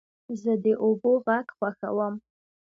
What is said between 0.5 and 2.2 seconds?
د اوبو غږ خوښوم.